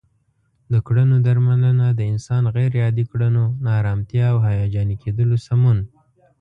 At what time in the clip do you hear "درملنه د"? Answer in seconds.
1.27-2.01